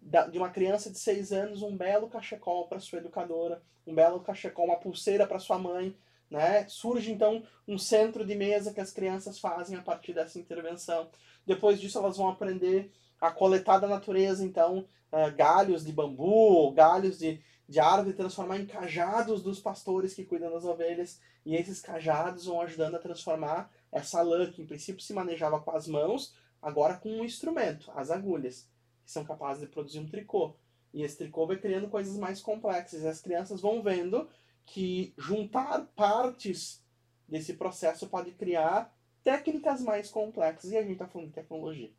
[0.00, 4.66] de uma criança de 6 anos um belo cachecol para sua educadora, um belo cachecol,
[4.66, 5.94] uma pulseira para sua mãe,
[6.30, 6.66] né?
[6.68, 11.08] Surge então um centro de mesa que as crianças fazem a partir dessa intervenção.
[11.46, 17.18] Depois disso, elas vão aprender a coletar da natureza, então, uh, galhos de bambu, galhos
[17.18, 21.20] de, de árvore, transformar em cajados dos pastores que cuidam das ovelhas.
[21.44, 25.70] E esses cajados vão ajudando a transformar essa lã, que em princípio se manejava com
[25.70, 28.68] as mãos, agora com um instrumento, as agulhas,
[29.04, 30.54] que são capazes de produzir um tricô.
[30.92, 33.02] E esse tricô vai criando coisas mais complexas.
[33.02, 34.28] E as crianças vão vendo
[34.72, 36.82] que juntar partes
[37.28, 40.70] desse processo pode criar técnicas mais complexas.
[40.70, 41.90] E a gente está falando de tecnologia.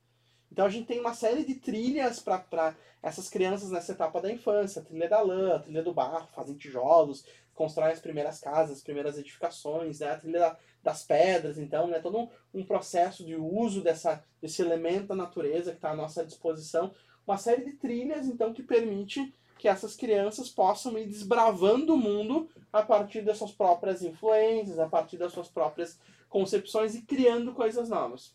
[0.51, 4.82] Então a gente tem uma série de trilhas para essas crianças nessa etapa da infância.
[4.82, 9.99] Trilha da lã, trilha do barro, fazem tijolos, constroem as primeiras casas, as primeiras edificações,
[9.99, 10.12] né?
[10.12, 11.99] a trilha da, das pedras, então, né?
[11.99, 16.25] todo um, um, processo de uso dessa, desse elemento da natureza que está à nossa
[16.25, 16.93] disposição.
[17.27, 22.50] Uma série de trilhas, então, que permite que essas crianças possam ir desbravando o mundo
[22.72, 27.89] a partir das suas próprias influências, a partir das suas próprias concepções e criando coisas
[27.89, 28.34] novas.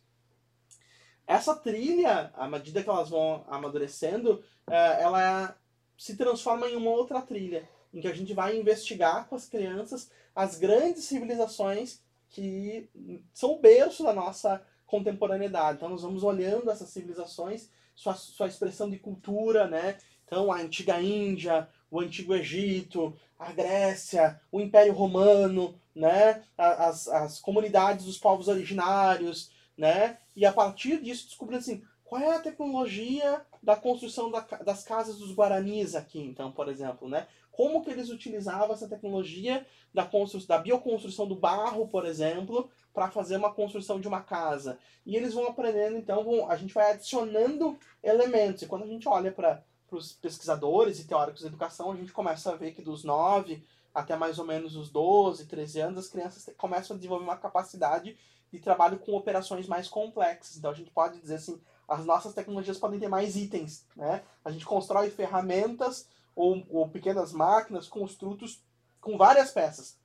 [1.27, 5.57] Essa trilha, à medida que elas vão amadurecendo, é, ela
[5.97, 10.11] se transforma em uma outra trilha, em que a gente vai investigar com as crianças
[10.35, 12.91] as grandes civilizações que
[13.33, 15.79] são o berço da nossa contemporaneidade.
[15.79, 19.97] Então nós vamos olhando essas civilizações, sua, sua expressão de cultura, né?
[20.25, 26.43] Então, a antiga Índia, o antigo Egito, a Grécia, o Império Romano, né?
[26.57, 30.19] as, as comunidades dos povos originários, né?
[30.35, 35.19] E a partir disso descobrindo assim, qual é a tecnologia da construção da, das casas
[35.19, 37.27] dos Guaranis aqui, então, por exemplo, né?
[37.51, 40.09] Como que eles utilizavam essa tecnologia da,
[40.49, 44.79] da bioconstrução do barro, por exemplo, para fazer uma construção de uma casa.
[45.07, 48.63] E eles vão aprendendo, então, vão, a gente vai adicionando elementos.
[48.63, 49.63] E quando a gente olha para
[49.95, 54.17] os pesquisadores e teóricos da educação, a gente começa a ver que dos 9 até
[54.17, 58.19] mais ou menos os 12, 13 anos, as crianças começam a desenvolver uma capacidade
[58.53, 60.57] de trabalho com operações mais complexas.
[60.57, 64.25] Então a gente pode dizer assim, as nossas tecnologias podem ter mais itens, né?
[64.45, 68.65] A gente constrói ferramentas ou, ou pequenas máquinas, construtos
[69.01, 69.97] com várias peças.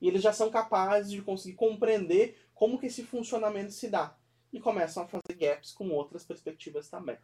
[0.00, 4.16] E eles já são capazes de conseguir compreender como que esse funcionamento se dá.
[4.52, 7.18] E começam a fazer gaps com outras perspectivas também.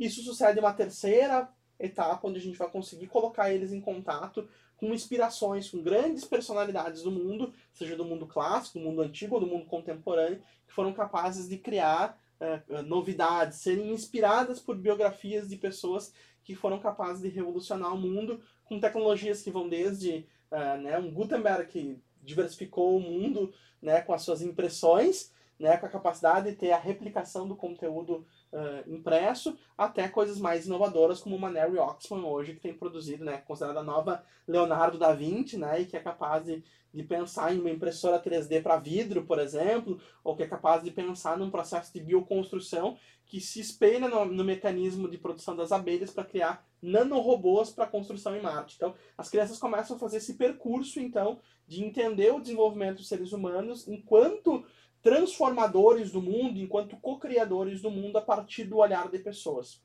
[0.00, 1.46] Isso sucede uma terceira
[1.78, 7.02] etapa, onde a gente vai conseguir colocar eles em contato com inspirações, com grandes personalidades
[7.02, 10.94] do mundo, seja do mundo clássico, do mundo antigo ou do mundo contemporâneo, que foram
[10.94, 17.28] capazes de criar uh, novidades, serem inspiradas por biografias de pessoas que foram capazes de
[17.28, 23.00] revolucionar o mundo com tecnologias que vão desde uh, né, um Gutenberg que diversificou o
[23.00, 27.54] mundo né, com as suas impressões, né, com a capacidade de ter a replicação do
[27.54, 33.24] conteúdo uh, impresso, até coisas mais inovadoras como uma Mary Oxman hoje, que tem produzido,
[33.24, 37.54] né, considerada a nova Leonardo da Vinci, né, e que é capaz de, de pensar
[37.54, 41.50] em uma impressora 3D para vidro, por exemplo, ou que é capaz de pensar num
[41.50, 46.66] processo de bioconstrução que se espelha no, no mecanismo de produção das abelhas para criar
[46.82, 48.74] nanorobôs para construção em Marte.
[48.76, 53.32] Então, as crianças começam a fazer esse percurso, então, de entender o desenvolvimento dos seres
[53.32, 54.64] humanos enquanto
[55.02, 59.82] transformadores do mundo, enquanto co-criadores do mundo a partir do olhar de pessoas.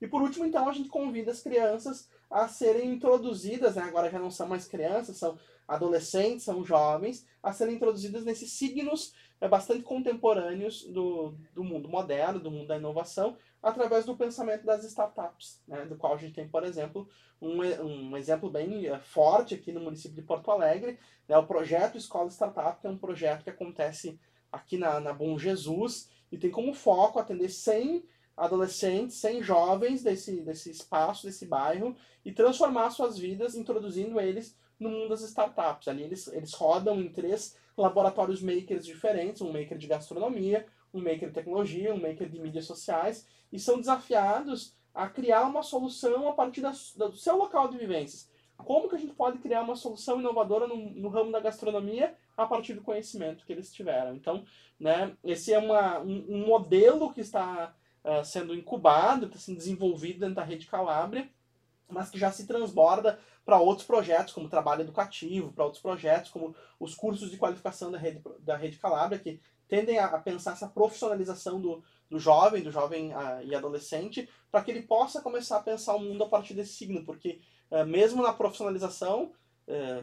[0.00, 4.18] E por último, então, a gente convida as crianças a serem introduzidas, né, agora já
[4.18, 9.82] não são mais crianças, são adolescentes, são jovens, a serem introduzidas nesses signos é, bastante
[9.82, 15.84] contemporâneos do, do mundo moderno, do mundo da inovação, através do pensamento das startups, né,
[15.86, 17.08] do qual a gente tem, por exemplo,
[17.40, 21.96] um, um exemplo bem é, forte aqui no município de Porto Alegre, né, o projeto
[21.96, 24.18] Escola Startup, que é um projeto que acontece
[24.54, 28.04] aqui na, na Bom Jesus e tem como foco atender 100
[28.36, 34.88] adolescentes, 100 jovens desse, desse espaço, desse bairro e transformar suas vidas, introduzindo eles no
[34.88, 35.88] mundo das startups.
[35.88, 41.28] Ali eles, eles rodam em três laboratórios makers diferentes, um maker de gastronomia, um maker
[41.28, 46.32] de tecnologia, um maker de mídias sociais, e são desafiados a criar uma solução a
[46.32, 48.30] partir da, do seu local de vivências.
[48.56, 52.46] Como que a gente pode criar uma solução inovadora no, no ramo da gastronomia a
[52.46, 54.14] partir do conhecimento que eles tiveram?
[54.14, 54.44] Então,
[54.78, 60.20] né, esse é uma, um, um modelo que está uh, sendo incubado, está sendo desenvolvido
[60.20, 61.28] dentro da rede Calabria,
[61.88, 66.54] mas que já se transborda para outros projetos, como trabalho educativo, para outros projetos, como
[66.80, 70.68] os cursos de qualificação da rede, da rede Calabria, que tendem a, a pensar essa
[70.68, 75.62] profissionalização do, do jovem, do jovem uh, e adolescente, para que ele possa começar a
[75.62, 79.32] pensar o mundo a partir desse signo, porque uh, mesmo na profissionalização,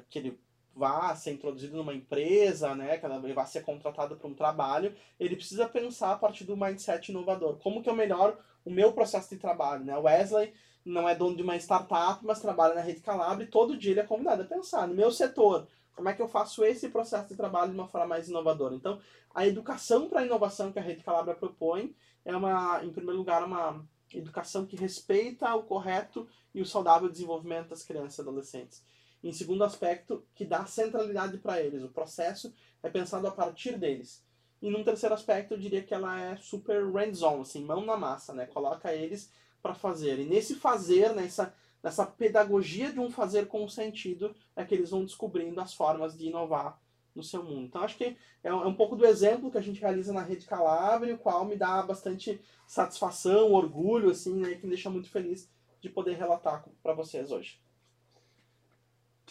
[0.10, 0.39] que ele
[0.75, 5.36] vá ser introduzido numa empresa, né, que ele vá ser contratado para um trabalho, ele
[5.36, 7.57] precisa pensar a partir do mindset inovador.
[7.57, 9.97] Como que eu melhoro o meu processo de trabalho, né?
[9.97, 10.53] Wesley
[10.86, 13.99] não é dono de uma startup, mas trabalha na Rede Calabria e todo dia ele
[13.99, 17.36] é convidado a pensar no meu setor, como é que eu faço esse processo de
[17.36, 18.73] trabalho de uma forma mais inovadora.
[18.73, 18.99] Então,
[19.34, 23.43] a educação para a inovação que a Rede Calabria propõe é uma, em primeiro lugar,
[23.43, 28.84] uma educação que respeita o correto e o saudável desenvolvimento das crianças e adolescentes.
[29.23, 31.84] Em segundo aspecto, que dá centralidade para eles.
[31.84, 34.23] O processo é pensado a partir deles.
[34.62, 38.34] E num terceiro aspecto, eu diria que ela é super hands-on, assim, mão na massa,
[38.34, 38.45] né?
[38.45, 39.31] Coloca eles
[39.62, 40.19] para fazer.
[40.19, 45.03] E nesse fazer, nessa, nessa pedagogia de um fazer com sentido, é que eles vão
[45.03, 46.79] descobrindo as formas de inovar
[47.15, 47.65] no seu mundo.
[47.65, 50.21] Então acho que é um, é um pouco do exemplo que a gente realiza na
[50.21, 55.10] Rede Calabria, o qual me dá bastante satisfação, orgulho, assim, né, que me deixa muito
[55.10, 55.49] feliz
[55.81, 57.60] de poder relatar para vocês hoje.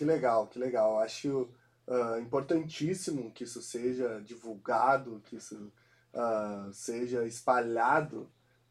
[0.00, 0.98] Que legal, que legal.
[0.98, 1.46] Acho
[1.86, 5.70] uh, importantíssimo que isso seja divulgado, que isso
[6.14, 8.26] uh, seja espalhado.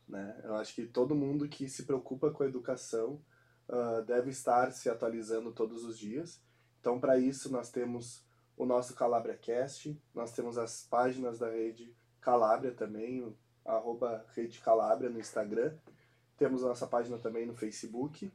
[0.08, 0.42] Né?
[0.44, 3.22] Eu acho que todo mundo que se preocupa com a educação
[3.68, 6.42] uh, deve estar se atualizando todos os dias.
[6.80, 8.26] Então, para isso, nós temos
[8.58, 14.62] o nosso Calabria Cast, nós temos as páginas da rede Calabria também, o, arroba Rede
[14.62, 15.78] Calabria no Instagram.
[16.38, 18.32] Temos a nossa página também no Facebook.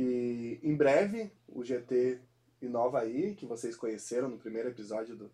[0.00, 2.20] E em breve, o GT
[2.62, 5.28] Inova aí, que vocês conheceram no primeiro episódio do,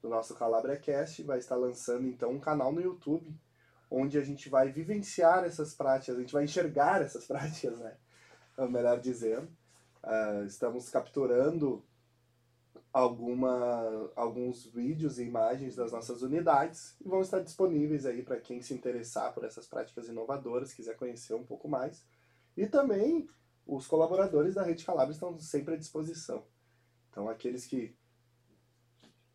[0.00, 3.38] do nosso CalabriaCast, vai estar lançando então um canal no YouTube,
[3.90, 7.98] onde a gente vai vivenciar essas práticas, a gente vai enxergar essas práticas, né?
[8.70, 9.46] Melhor dizendo.
[10.02, 11.84] Uh, estamos capturando
[12.90, 18.62] alguma, alguns vídeos e imagens das nossas unidades e vão estar disponíveis aí para quem
[18.62, 22.06] se interessar por essas práticas inovadoras, quiser conhecer um pouco mais.
[22.56, 23.28] E também
[23.68, 26.42] os colaboradores da Rede Calabria estão sempre à disposição.
[27.10, 27.94] Então, aqueles que.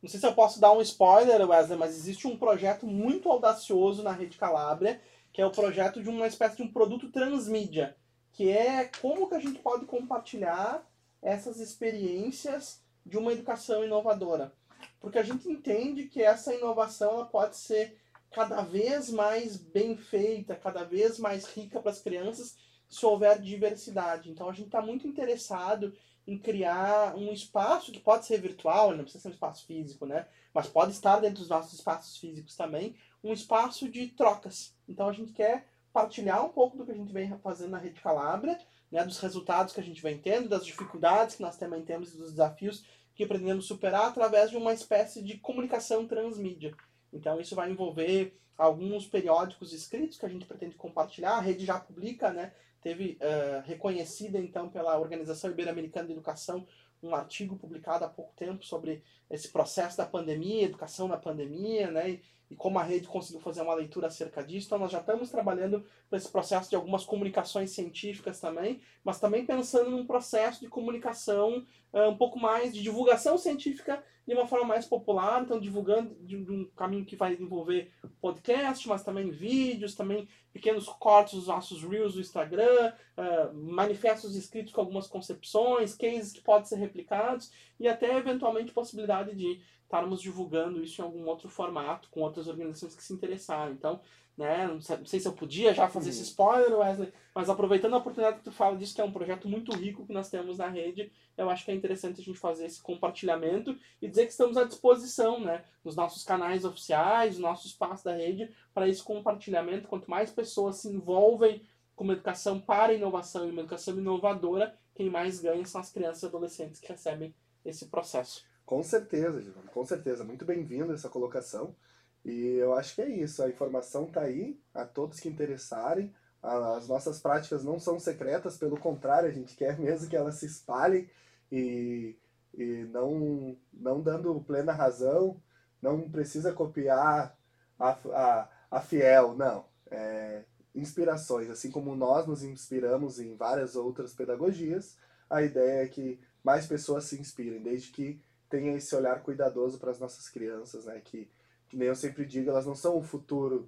[0.02, 4.02] Não sei se eu posso dar um spoiler, Wesley, mas existe um projeto muito audacioso
[4.02, 5.00] na Rede Calabria,
[5.32, 7.96] que é o projeto de uma espécie de um produto transmídia,
[8.32, 10.86] que é como que a gente pode compartilhar
[11.22, 14.52] essas experiências de uma educação inovadora.
[15.00, 17.98] Porque a gente entende que essa inovação ela pode ser
[18.32, 22.58] cada vez mais bem feita, cada vez mais rica para as crianças
[22.94, 24.30] se houver diversidade.
[24.30, 25.94] Então a gente está muito interessado
[26.26, 30.28] em criar um espaço que pode ser virtual, não precisa ser um espaço físico, né?
[30.54, 34.74] Mas pode estar dentro dos nossos espaços físicos também, um espaço de trocas.
[34.88, 38.00] Então a gente quer partilhar um pouco do que a gente vem fazendo na Rede
[38.00, 38.58] Calabria,
[38.92, 42.18] né, dos resultados que a gente vem tendo, das dificuldades que nós também temos e
[42.18, 42.86] dos desafios
[43.16, 46.76] que pretendemos superar através de uma espécie de comunicação transmídia.
[47.12, 51.80] Então isso vai envolver alguns periódicos escritos que a gente pretende compartilhar, a rede já
[51.80, 56.68] publica, né, teve uh, reconhecida então pela Organização Ibero-Americana de Educação
[57.02, 62.20] um artigo publicado há pouco tempo sobre esse processo da pandemia, educação na pandemia, né?
[62.50, 64.68] E como a rede conseguiu fazer uma leitura acerca disso.
[64.68, 69.90] Então, nós já estamos trabalhando nesse processo de algumas comunicações científicas também, mas também pensando
[69.90, 74.86] num processo de comunicação uh, um pouco mais de divulgação científica de uma forma mais
[74.86, 77.92] popular, então divulgando de um caminho que vai envolver
[78.22, 84.72] podcast, mas também vídeos, também pequenos cortes dos nossos reels do Instagram, uh, manifestos escritos
[84.72, 89.62] com algumas concepções, cases que podem ser replicados e até eventualmente possibilidade de
[89.94, 93.72] estarmos divulgando isso em algum outro formato, com outras organizações que se interessaram.
[93.72, 94.02] Então,
[94.36, 98.40] né, não sei, se eu podia já fazer esse spoiler, Wesley, mas aproveitando a oportunidade
[98.40, 101.12] que tu fala disso, que é um projeto muito rico que nós temos na rede,
[101.38, 104.64] eu acho que é interessante a gente fazer esse compartilhamento e dizer que estamos à
[104.64, 109.88] disposição, né, nos nossos canais oficiais, no nosso espaço da rede, para esse compartilhamento.
[109.88, 111.62] Quanto mais pessoas se envolvem
[111.96, 116.24] com uma educação para inovação e uma educação inovadora, quem mais ganha são as crianças
[116.24, 118.44] e adolescentes que recebem esse processo.
[118.66, 119.42] Com certeza,
[119.74, 120.24] com certeza.
[120.24, 121.76] Muito bem-vindo essa colocação.
[122.24, 123.44] E eu acho que é isso.
[123.44, 126.14] A informação está aí a todos que interessarem.
[126.42, 130.46] As nossas práticas não são secretas, pelo contrário, a gente quer mesmo que elas se
[130.46, 131.10] espalhem
[131.52, 132.18] e,
[132.54, 135.42] e não, não dando plena razão.
[135.82, 137.38] Não precisa copiar
[137.80, 139.66] a, a, a Fiel, não.
[139.92, 140.44] É,
[140.74, 144.98] inspirações, assim como nós nos inspiramos em várias outras pedagogias,
[145.30, 148.20] a ideia é que mais pessoas se inspirem, desde que
[148.54, 151.02] tenha esse olhar cuidadoso para as nossas crianças, né?
[151.04, 151.28] Que,
[151.68, 153.68] que nem eu sempre digo, elas não são o futuro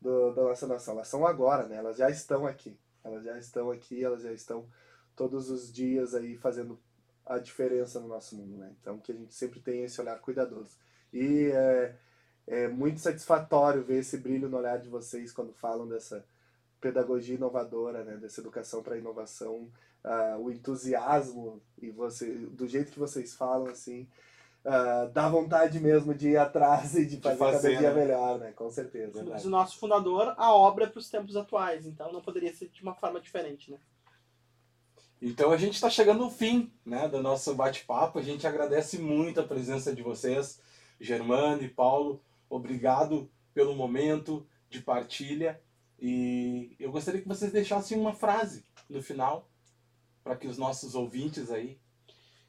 [0.00, 1.76] do, da nossa nação, elas são agora, né?
[1.76, 4.68] Elas já estão aqui, elas já estão aqui, elas já estão
[5.14, 6.76] todos os dias aí fazendo
[7.24, 8.74] a diferença no nosso mundo, né?
[8.80, 10.76] Então que a gente sempre tenha esse olhar cuidadoso.
[11.12, 11.96] E é,
[12.48, 16.26] é muito satisfatório ver esse brilho no olhar de vocês quando falam dessa
[16.84, 18.18] pedagogia inovadora, né?
[18.18, 19.70] Dessa educação para inovação
[20.04, 24.06] ah, o entusiasmo e você do jeito que vocês falam assim
[24.62, 28.04] ah, dá vontade mesmo de ir atrás e de fazer, fazer, cada dia né?
[28.04, 28.52] melhor, né?
[28.52, 29.14] Com certeza.
[29.14, 29.36] Verdade.
[29.36, 32.68] diz o nosso fundador, a obra é para os tempos atuais, então não poderia ser
[32.68, 33.78] de uma forma diferente, né?
[35.22, 38.18] Então a gente está chegando ao fim né, do nosso bate-papo.
[38.18, 40.60] A gente agradece muito a presença de vocês,
[41.00, 42.20] Germano e Paulo.
[42.50, 45.58] Obrigado pelo momento de partilha.
[45.98, 49.48] E eu gostaria que vocês deixassem uma frase no final
[50.22, 51.78] para que os nossos ouvintes aí.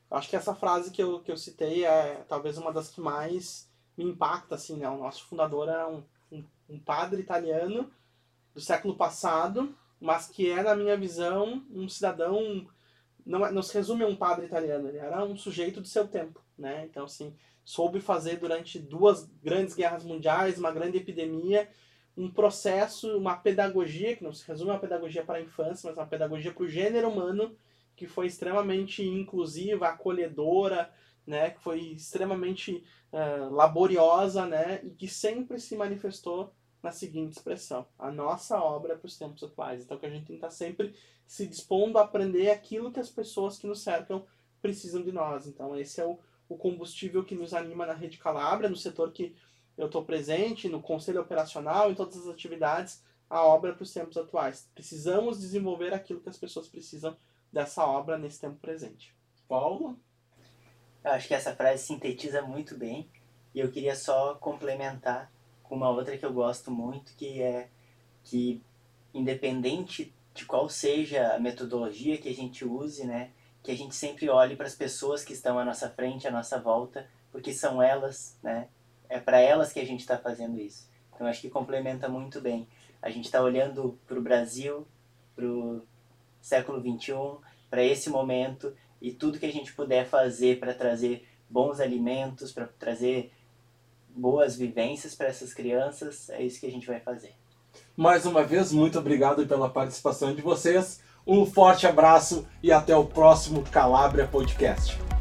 [0.09, 3.69] Acho que essa frase que eu, que eu citei é talvez uma das que mais
[3.97, 4.87] me impacta, assim, né?
[4.89, 7.91] O nosso fundador era um, um, um padre italiano
[8.53, 12.67] do século passado, mas que é, na minha visão, um cidadão...
[13.25, 16.07] Não, é- não se resume a um padre italiano, ele era um sujeito do seu
[16.07, 16.85] tempo, né?
[16.85, 21.67] Então, assim, soube fazer durante duas grandes guerras mundiais, uma grande epidemia,
[22.17, 25.97] um processo, uma pedagogia, que não se resume a uma pedagogia para a infância, mas
[25.97, 27.55] uma pedagogia para o gênero humano,
[27.95, 30.91] que foi extremamente inclusiva, acolhedora,
[31.25, 37.85] né, que foi extremamente eh, laboriosa, né, e que sempre se manifestou na seguinte expressão:
[37.97, 39.83] a nossa obra é para os tempos atuais.
[39.83, 40.93] Então, que a gente tem que estar sempre
[41.25, 44.25] se dispondo a aprender aquilo que as pessoas que nos cercam
[44.61, 45.47] precisam de nós.
[45.47, 49.35] Então, esse é o, o combustível que nos anima na Rede Calabria, no setor que
[49.77, 54.17] eu estou presente, no conselho operacional, em todas as atividades, a obra para os tempos
[54.17, 54.69] atuais.
[54.73, 57.15] Precisamos desenvolver aquilo que as pessoas precisam
[57.51, 59.15] dessa obra nesse tempo presente.
[59.47, 59.97] Paulo?
[61.03, 63.09] Eu acho que essa frase sintetiza muito bem
[63.53, 67.69] e eu queria só complementar com uma outra que eu gosto muito, que é
[68.23, 68.61] que
[69.13, 73.31] independente de qual seja a metodologia que a gente use, né,
[73.63, 76.59] que a gente sempre olhe para as pessoas que estão à nossa frente, à nossa
[76.59, 78.67] volta, porque são elas, né,
[79.09, 80.89] é para elas que a gente está fazendo isso.
[81.13, 82.67] Então acho que complementa muito bem.
[83.01, 84.85] A gente está olhando para o Brasil,
[85.35, 85.81] para o
[86.41, 87.13] século XXI,
[87.69, 92.67] para esse momento e tudo que a gente puder fazer para trazer bons alimentos, para
[92.79, 93.31] trazer
[94.09, 97.33] boas vivências para essas crianças, é isso que a gente vai fazer.
[97.95, 101.01] Mais uma vez, muito obrigado pela participação de vocês.
[101.27, 105.14] Um forte abraço e até o próximo Calabria Podcast.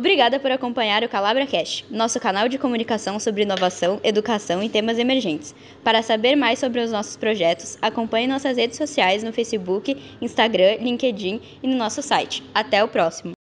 [0.00, 4.98] Obrigada por acompanhar o Calabra Cast, nosso canal de comunicação sobre inovação, educação e temas
[4.98, 5.54] emergentes.
[5.84, 11.42] Para saber mais sobre os nossos projetos, acompanhe nossas redes sociais no Facebook, Instagram, LinkedIn
[11.62, 12.42] e no nosso site.
[12.54, 13.32] Até o próximo!